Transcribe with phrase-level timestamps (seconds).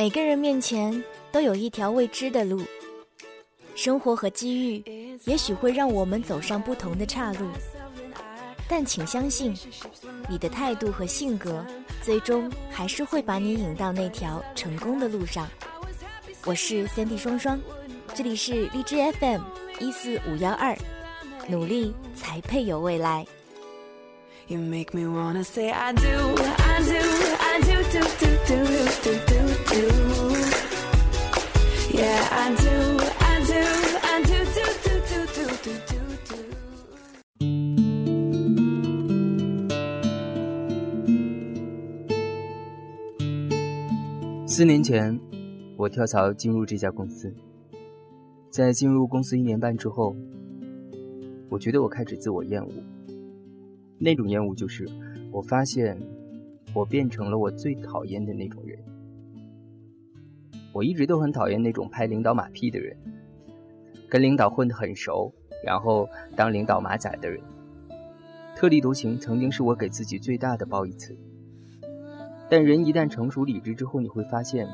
[0.00, 2.62] 每个人面前都有一条未知的路，
[3.74, 7.46] 生活和机遇也许会让我们走上不同的岔路，
[8.66, 9.54] 但请相信，
[10.26, 11.62] 你的态度和性格
[12.00, 15.46] 最终还是会把你引到那条成功的路上。
[16.46, 17.60] 我是三 D 双双，
[18.14, 19.42] 这里是荔枝 FM
[19.80, 20.74] 一四五幺二，
[21.46, 23.26] 努力才配有未来。
[24.50, 26.98] You make me wanna say I do, I do,
[27.38, 28.66] I do, do, do, do,
[29.04, 29.38] do, do,
[29.70, 29.86] do.
[31.96, 33.62] Yeah, I do, I do,
[34.02, 36.34] I do, do, do, do, do, do, do.
[44.48, 45.16] 四年前，
[45.76, 47.32] 我跳槽进入这家公司。
[48.50, 50.16] 在进入公司一年半之后，
[51.48, 52.72] 我觉得我开始自我厌恶。
[54.02, 54.88] 那种厌恶就是，
[55.30, 55.94] 我发现
[56.72, 58.78] 我变成了我最讨厌的那种人。
[60.72, 62.96] 我一直都很讨厌那种拍领导马屁的人，
[64.08, 65.30] 跟领导混得很熟，
[65.62, 67.38] 然后当领导马仔的人。
[68.56, 71.14] 特立独行曾经是我给自己最大的褒义词。
[72.48, 74.66] 但人一旦成熟理智之后，你会发现，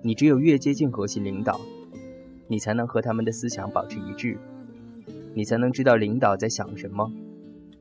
[0.00, 1.60] 你只有越接近核心领导，
[2.48, 4.38] 你才能和他们的思想保持一致，
[5.34, 7.12] 你才能知道领导在想什么。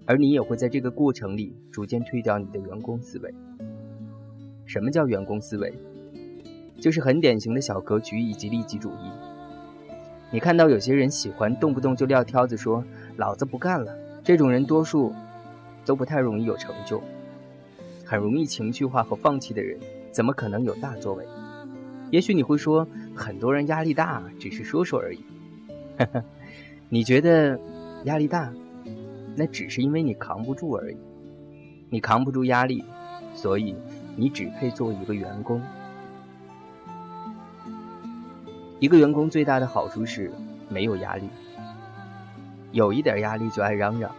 [0.05, 3.33] 而你也会在这个过程里逐渐退掉你的员工思维。
[4.65, 5.73] 什么叫员工思维？
[6.79, 9.11] 就是很典型的小格局以及利己主义。
[10.31, 12.83] 你看到有些人喜欢动不动就撂挑子说
[13.15, 15.13] “老子不干了”，这种人多数
[15.85, 17.01] 都不太容易有成就，
[18.03, 19.79] 很容易情绪化和放弃的人，
[20.11, 21.25] 怎么可能有大作为？
[22.11, 25.19] 也许你会说，很多人压力大只是说说而已。
[26.89, 27.59] 你觉得
[28.03, 28.53] 压力大？
[29.35, 30.97] 那只是因为你扛不住而已，
[31.89, 32.83] 你扛不住压力，
[33.33, 33.75] 所以
[34.15, 35.61] 你只配做一个员工。
[38.79, 40.31] 一个员工最大的好处是
[40.69, 41.29] 没有压力，
[42.71, 44.11] 有一点压力就爱嚷嚷，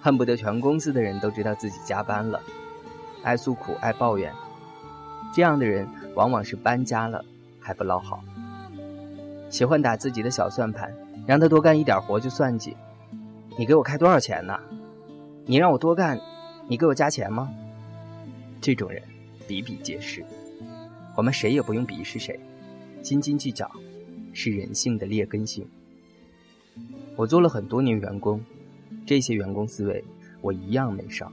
[0.00, 2.40] 恨不得全公司的人都知道自己加班了，
[3.22, 4.32] 爱诉苦爱抱怨，
[5.34, 7.24] 这样的人往往是搬家了
[7.58, 8.22] 还不捞好，
[9.48, 10.94] 喜欢打自己的小算盘，
[11.26, 12.76] 让他多干一点活就算计。
[13.58, 14.58] 你给我开多少钱呢？
[15.44, 16.18] 你让我多干，
[16.68, 17.52] 你给我加钱吗？
[18.60, 19.02] 这种人
[19.46, 20.24] 比比皆是，
[21.16, 22.38] 我们谁也不用鄙视谁。
[23.02, 23.70] 斤斤计较
[24.32, 25.66] 是人性的劣根性。
[27.16, 28.40] 我做了很多年员工，
[29.04, 30.02] 这些员工思维
[30.40, 31.30] 我一样没少。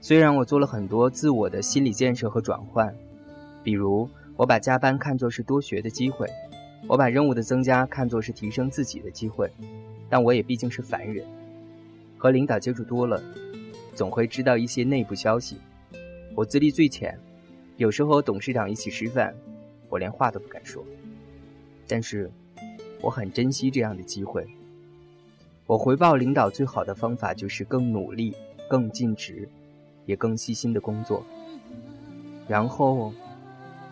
[0.00, 2.94] 虽然我做了很多自我的心理建设和转换，
[3.64, 6.30] 比如我把加班看作是多学的机会，
[6.86, 9.50] 我把任务的增加看作是提升自己的机会。
[10.08, 11.26] 但我也毕竟是凡人，
[12.16, 13.22] 和领导接触多了，
[13.94, 15.56] 总会知道一些内部消息。
[16.34, 17.18] 我资历最浅，
[17.76, 19.34] 有时候和董事长一起吃饭，
[19.88, 20.84] 我连话都不敢说。
[21.86, 22.30] 但是，
[23.00, 24.46] 我很珍惜这样的机会。
[25.66, 28.34] 我回报领导最好的方法就是更努力、
[28.68, 29.48] 更尽职，
[30.06, 31.24] 也更细心的工作。
[32.46, 33.12] 然后，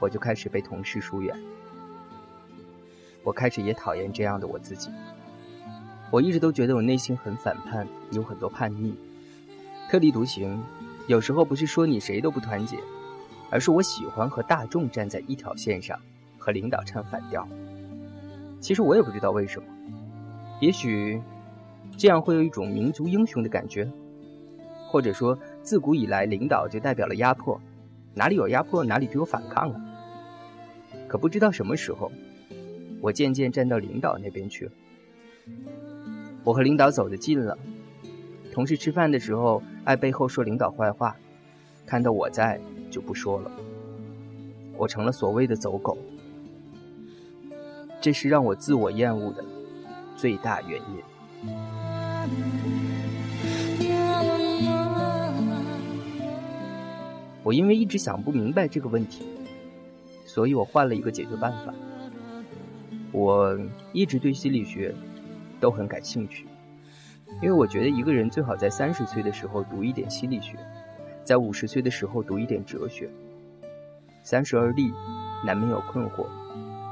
[0.00, 1.36] 我就开始被同事疏远。
[3.22, 4.88] 我开始也讨厌这样的我自己。
[6.10, 8.94] 我一直都觉得我内心很反叛，有很多叛逆，
[9.90, 10.62] 特立独行。
[11.08, 12.76] 有时候不是说你谁都不团结，
[13.50, 15.98] 而是我喜欢和大众站在一条线上，
[16.38, 17.46] 和领导唱反调。
[18.60, 19.68] 其实我也不知道为什么，
[20.60, 21.20] 也许
[21.96, 23.88] 这样会有一种民族英雄的感觉，
[24.88, 27.60] 或者说自古以来领导就代表了压迫，
[28.14, 29.80] 哪里有压迫哪里就有反抗啊。
[31.06, 32.10] 可不知道什么时候，
[33.00, 34.72] 我渐渐站到领导那边去了。
[36.46, 37.58] 我和领导走得近了，
[38.52, 41.16] 同事吃饭的时候爱背后说领导坏话，
[41.84, 43.50] 看到我在就不说了。
[44.76, 45.98] 我成了所谓的走狗，
[48.00, 49.44] 这是让我自我厌恶的
[50.14, 51.02] 最大原因。
[57.42, 59.26] 我因为一直想不明白这个问题，
[60.24, 61.74] 所以我换了一个解决办法。
[63.10, 63.58] 我
[63.92, 64.94] 一直对心理学。
[65.60, 66.46] 都很感兴趣，
[67.42, 70.56] 因为我觉得一个人最好在三十岁的时候读一点心理学，
[71.24, 73.10] 在五十岁的时候读一点哲学。
[74.22, 74.90] 三十而立，
[75.44, 76.26] 难免有困惑，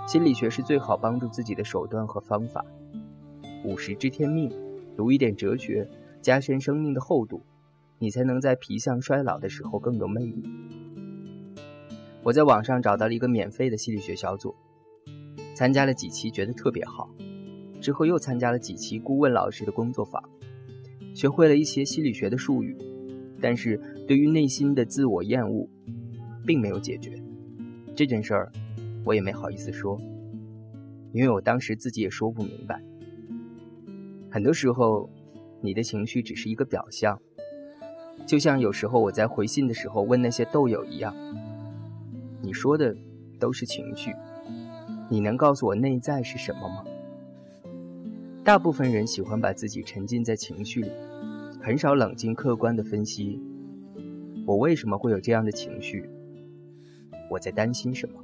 [0.06, 2.64] 心理学是最好帮助自己的手段和方法。
[3.64, 4.52] 五十知天命，
[4.96, 5.88] 读一点哲学，
[6.22, 7.42] 加深生命的厚度，
[7.98, 10.42] 你才能在皮相衰老的时候更有魅力。
[12.22, 14.54] 我在网上找到了一个免费的心理学小组，
[15.54, 17.08] 参加了几期，觉得特别好。
[17.84, 20.22] 之后又参加了几期顾问老师的工作坊，
[21.14, 22.74] 学会了一些心理学的术语，
[23.42, 23.78] 但是
[24.08, 25.68] 对于内心的自我厌恶，
[26.46, 27.22] 并没有解决。
[27.94, 28.50] 这件事儿，
[29.04, 30.00] 我也没好意思说，
[31.12, 32.82] 因为我当时自己也说不明白。
[34.30, 35.10] 很多时候，
[35.60, 37.20] 你的情绪只是一个表象，
[38.24, 41.14] 就像有时候我在回信的时候问那些豆友一样，
[42.40, 42.96] 你说的
[43.38, 44.10] 都是情绪，
[45.10, 46.82] 你能告诉我内在是什么吗？
[48.44, 50.90] 大部分人喜欢把自己沉浸在情绪里，
[51.62, 53.40] 很少冷静客观的分析，
[54.46, 56.06] 我为什么会有这样的情绪？
[57.30, 58.20] 我在担心什么？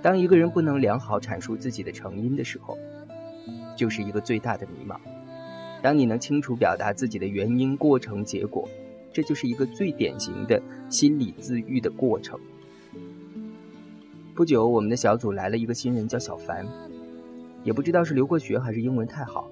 [0.00, 2.78] 当一个人不能良好阐述自己的成因的时候，
[3.76, 4.98] 就是一个最大的迷茫。
[5.82, 8.66] 当你能清楚表达自己的原因、过程、结果。
[9.12, 12.38] 这就是一个最典型的心理自愈的过程。
[14.34, 16.66] 不久，我们的小组来了一个新人，叫小凡，
[17.64, 19.50] 也不知道是留过学还是英文太好，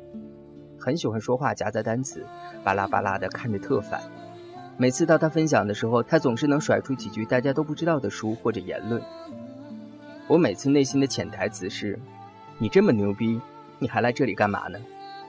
[0.78, 2.24] 很喜欢说话夹杂单词，
[2.62, 4.00] 巴拉巴拉的，看着特烦。
[4.76, 9.02] 每次到他分享的时候，他总是能甩出几句大家都不知道的书或者言论。
[10.28, 11.98] 我每次内心的潜台词是：
[12.58, 13.40] 你这么牛逼，
[13.78, 14.78] 你还来这里干嘛呢？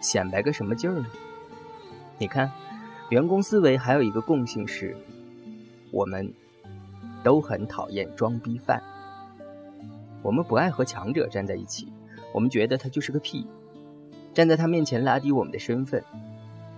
[0.02, 1.06] 显摆个什么劲儿呢？
[2.18, 2.52] 你看。
[3.10, 4.98] 员工思维还有一个共性是，
[5.92, 6.34] 我们
[7.24, 8.82] 都很讨厌装逼犯。
[10.22, 11.92] 我们不爱和强者站在一起，
[12.34, 13.46] 我们觉得他就是个屁。
[14.34, 16.04] 站在他面前拉低我们的身份。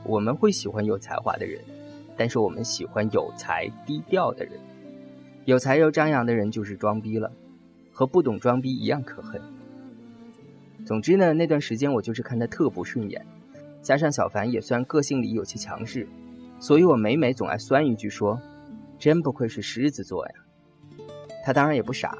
[0.04, 1.60] 我们会喜欢有才华的人，
[2.16, 4.54] 但是我们喜欢有才低调的人。
[5.46, 7.32] 有才又张扬的人就是装逼了，
[7.92, 9.42] 和不懂装逼一样可恨。
[10.86, 13.26] 总之呢，那段时间我就是看他特不顺眼。
[13.82, 16.08] 加上小凡也算个性里有些强势，
[16.60, 18.40] 所以我每每总爱酸一句说
[19.00, 20.34] ：“真不愧是狮子座呀。”
[21.46, 22.18] 他当然也不傻，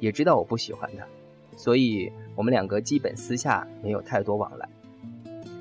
[0.00, 1.06] 也知道我不喜欢他，
[1.56, 4.68] 所以我们两个基本私下没有太多往来。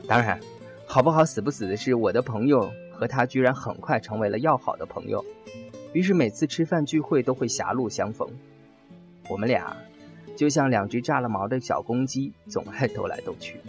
[0.08, 0.40] 当然，
[0.88, 5.24] 好不好死不死的是，我的朋友和他居然很快成为了要好的朋友，
[5.94, 8.28] 于是每次吃饭聚会都会狭路相逢。
[9.30, 9.78] 我们俩
[10.36, 13.60] 就像两只炸了毛的小公鸡，总爱斗来斗去。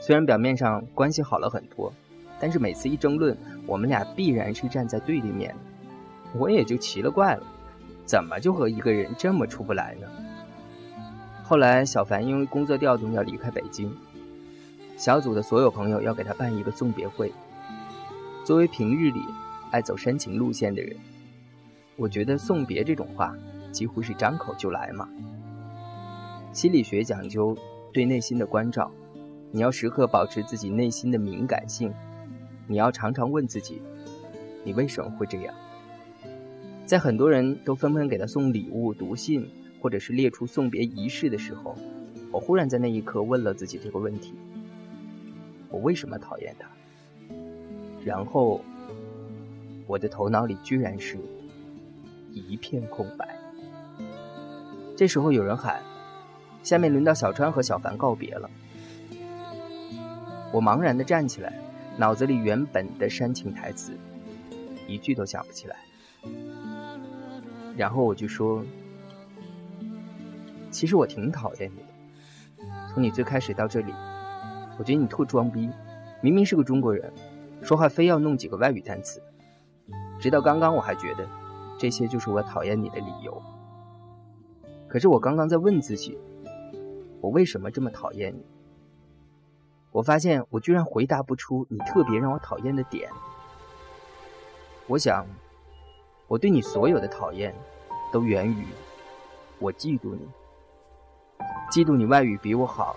[0.00, 1.92] 虽然表面上关系好了很多，
[2.40, 3.36] 但是每次一争论，
[3.66, 5.54] 我们俩必然是站在对立面。
[6.34, 7.46] 我也就奇了怪了，
[8.04, 10.06] 怎么就和一个人这么处不来呢？
[11.42, 13.94] 后来小凡因为工作调动要离开北京，
[14.96, 17.32] 小组的所有朋友要给他办一个送别会。
[18.44, 19.20] 作为平日里
[19.70, 20.96] 爱走煽情路线的人，
[21.96, 23.34] 我觉得送别这种话
[23.70, 25.08] 几乎是张口就来嘛。
[26.52, 27.56] 心理学讲究
[27.92, 28.90] 对内心的关照。
[29.50, 31.92] 你要时刻保持自己内心的敏感性，
[32.66, 33.80] 你要常常问自己，
[34.64, 35.54] 你为什么会这样？
[36.86, 39.50] 在很多人都纷纷给他送礼物、读信，
[39.80, 41.76] 或者是列出送别仪式的时候，
[42.30, 44.34] 我忽然在那一刻问了自己这个问题：
[45.70, 46.68] 我为什么讨厌他？
[48.04, 48.62] 然后，
[49.86, 51.16] 我的头脑里居然是
[52.32, 53.38] 一片空白。
[54.94, 55.80] 这时候有人喊
[56.62, 58.50] ：“下面轮到小川和小凡告别了。”
[60.52, 61.58] 我茫然的站起来，
[61.96, 63.92] 脑子里原本的煽情台词
[64.86, 65.76] 一句都想不起来。
[67.76, 68.64] 然后我就说
[70.70, 73.92] ：“其实我挺讨厌你的，从你最开始到这里，
[74.78, 75.68] 我觉得你特装逼。
[76.20, 77.12] 明明是个中国人，
[77.62, 79.22] 说话非要弄几个外语单词。
[80.18, 81.28] 直到刚刚我还觉得
[81.78, 83.42] 这些就是我讨厌你的理由。
[84.88, 86.16] 可是我刚刚在问自己，
[87.20, 88.44] 我为什么这么讨厌你？”
[89.94, 93.08] 我发现我居然回答不出你特别让我讨厌的点。
[94.88, 95.24] 我想，
[96.26, 97.54] 我对你所有的讨厌，
[98.12, 98.66] 都源于
[99.60, 100.28] 我嫉妒你，
[101.70, 102.96] 嫉妒你外语比我好，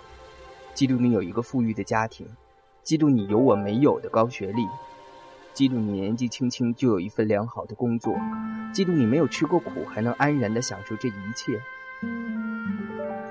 [0.74, 2.28] 嫉妒你有一个富裕的家庭，
[2.84, 4.66] 嫉妒你有我没有的高学历，
[5.54, 8.12] 嫉妒你年纪轻轻就有一份良好的工作，
[8.74, 11.60] 嫉妒你没有吃过苦还能安然的享受这一切。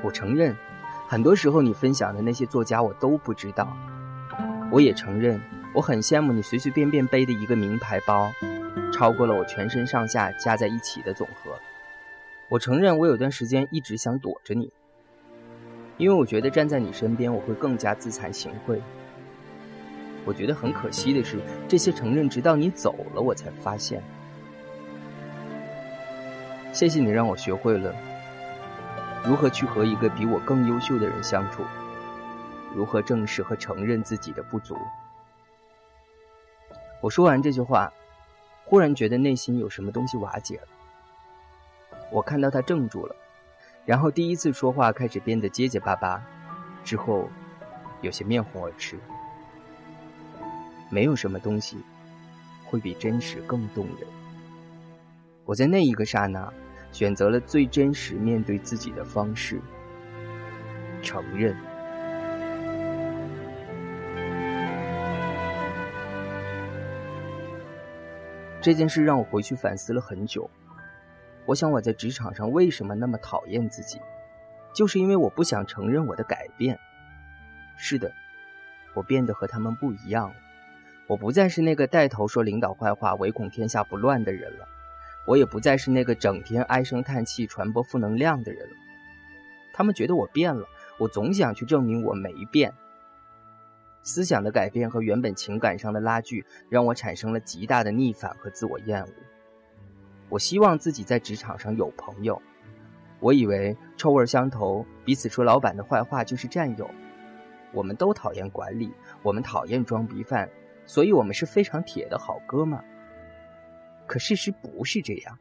[0.01, 0.55] 我承认。
[1.09, 3.75] 很多时候，你分享的那些作家，我都不知道。
[4.69, 5.39] 我也承认，
[5.73, 8.29] 我很羡慕你随随便便背的一个名牌包，
[8.91, 11.51] 超过了我全身上下加在一起的总和。
[12.49, 14.69] 我承认，我有段时间一直想躲着你，
[15.95, 18.77] 因为我觉得站在你身边，我会更加自惭形秽。
[20.25, 24.03] 我觉得很可惜的是，这些承认直到你走了，我才发现。
[26.73, 27.95] 谢谢你让我学会了。
[29.25, 31.63] 如何去和一个比我更优秀的人相处？
[32.75, 34.77] 如何正视和承认自己的不足？
[37.01, 37.91] 我说完这句话，
[38.65, 40.67] 忽然觉得内心有什么东西瓦解了。
[42.11, 43.15] 我看到他怔住了，
[43.85, 46.21] 然后第一次说话开始变得结结巴巴，
[46.83, 47.29] 之后
[48.01, 48.97] 有些面红耳赤。
[50.89, 51.77] 没有什么东西
[52.63, 54.07] 会比真实更动人。
[55.43, 56.51] 我在那一个刹那，
[56.97, 59.61] 选择了最真实面对自己的方式——
[61.03, 61.55] 承认。
[68.59, 70.49] 这件事让我回去反思了很久。
[71.45, 74.01] 我想我在职场上为什么那么讨厌自己，
[74.73, 76.79] 就是因为我不想承认我的改变。
[77.77, 78.11] 是的，
[78.95, 80.35] 我变得和他们不一样了。
[81.05, 84.67] 我不再是那个带头说领导坏话、唯恐天下不乱的人了。
[85.27, 88.75] 我也不再是那个整天唉声叹气、传播负能量的人了。
[89.73, 90.65] 他们觉得我变了，
[90.97, 92.73] 我总想去证明我没变。
[94.03, 99.09] 思想的改变和原本情感上的拉锯，让我产生了极大的逆反和自我厌恶。
[100.29, 102.41] 我希望自己在职场上有朋友。
[103.19, 106.89] 我以为臭味相投，彼此说老板的坏话就是战友。
[107.73, 108.89] 我们都讨厌管理，
[109.23, 110.49] 我们讨厌装逼犯，
[110.85, 112.79] 所以我们是非常铁的好哥们。
[114.07, 115.37] 可事实不是这样。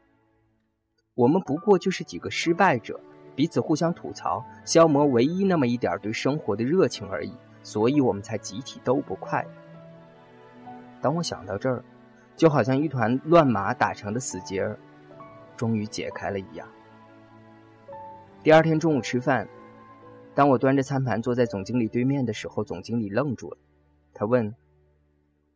[1.15, 2.99] 我们不过就是几个失败者，
[3.35, 7.33] 彼此互相吐槽，消磨唯一那么一点对生活的热情而已。
[7.63, 9.45] 所以我们才集体都不快。
[11.01, 11.83] 当我想到这儿，
[12.37, 14.79] 就好像一团乱麻打成的死结儿，
[15.57, 16.65] 终于解开了一样。
[18.41, 19.49] 第二天中午吃饭，
[20.33, 23.57] 当我端着餐盘坐在总经理对面的时候，总经理愣住了。
[24.13, 24.55] 他问：“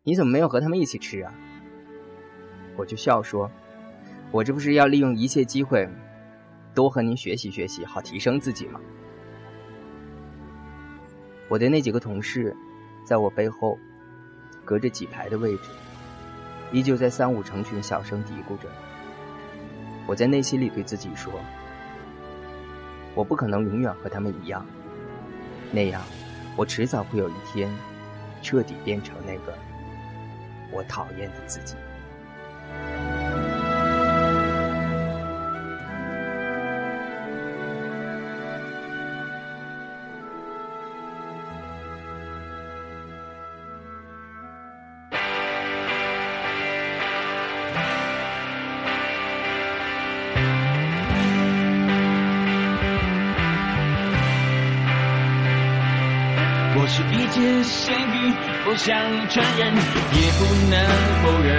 [0.04, 1.34] 你怎么没有和他们一起吃啊？”
[2.76, 3.50] 我就笑说
[4.32, 5.88] ：“我这不是要利用一切机会，
[6.74, 8.80] 多和您学习学习，好提升自己吗？”
[11.50, 12.56] 我的那几个同事，
[13.06, 13.78] 在我背后，
[14.64, 15.64] 隔着几排的位置，
[16.72, 18.70] 依旧在三五成群小声嘀咕着。
[20.08, 21.32] 我在内心里对自己说
[23.14, 24.66] ：“我不可能永远和他们一样，
[25.72, 26.02] 那样，
[26.56, 27.70] 我迟早会有一天，
[28.42, 29.54] 彻底变成那个
[30.72, 31.76] 我讨厌的自己。”
[58.72, 58.96] 不想
[59.28, 60.80] 承认，也不能
[61.22, 61.52] 否认。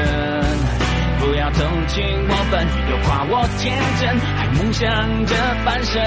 [1.21, 6.02] 不要同情我笨，又夸我天真，还梦想着翻身。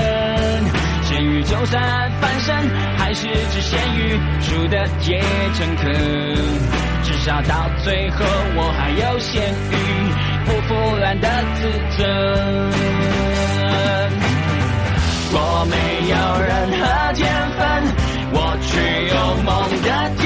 [1.03, 1.79] 咸鱼就算
[2.19, 2.55] 翻身，
[2.97, 5.21] 还是只咸鱼，输的也
[5.53, 5.93] 诚恳。
[7.03, 9.75] 至少到最后，我还有咸鱼
[10.43, 12.01] 不腐烂的自尊。
[15.37, 15.75] 我没
[16.09, 17.61] 有任何天分。
[18.37, 18.73] 我却
[19.07, 19.47] 有梦
[19.81, 20.24] 的天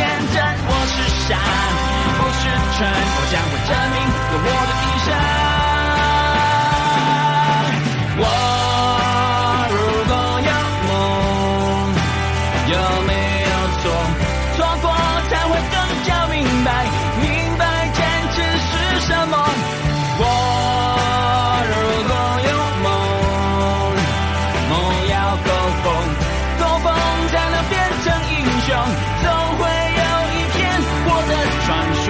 [28.70, 28.78] 总
[29.58, 30.58] 会有一天，
[31.06, 31.32] 我的
[31.66, 32.06] 传说。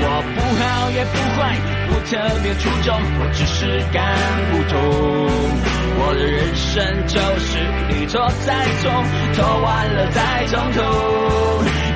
[0.00, 0.04] 我
[0.34, 1.38] 不好也不坏，
[1.88, 2.10] 不特
[2.42, 2.88] 别出众。
[3.20, 3.56] 我只是
[3.92, 3.96] 敢
[4.50, 4.74] 不懂，
[6.00, 6.66] 我的人生
[7.06, 7.48] 就是
[7.92, 8.48] 一错再
[8.80, 8.90] 错，
[9.34, 10.78] 错完了再从头。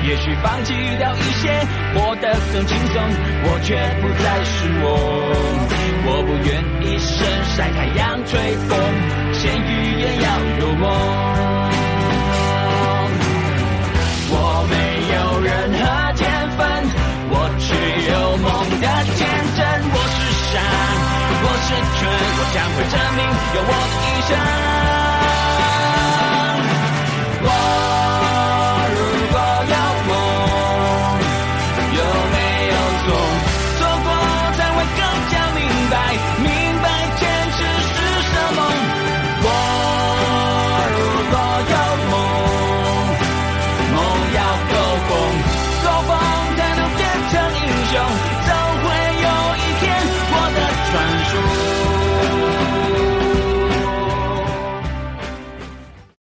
[0.05, 3.01] 也许放弃掉一些，活得更轻松，
[3.45, 4.85] 我却不再是我。
[6.05, 6.51] 我不愿
[6.83, 8.31] 一生晒太阳吹
[8.67, 8.77] 风，
[9.33, 10.27] 咸鱼也要
[10.59, 10.83] 有梦。
[14.29, 14.35] 我
[14.69, 14.75] 没
[15.15, 15.81] 有任何
[16.19, 16.21] 天
[16.57, 16.61] 分，
[17.31, 17.71] 我只
[18.11, 18.11] 有
[18.43, 19.23] 梦的天
[19.55, 19.63] 真。
[19.89, 22.03] 我是春，
[22.35, 23.23] 我将会证明
[23.55, 24.31] 有我的一生。